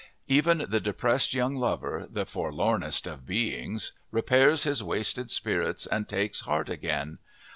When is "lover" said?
1.57-2.07